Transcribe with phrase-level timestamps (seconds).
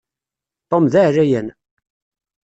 [0.69, 1.47] Tom d aɛlayan.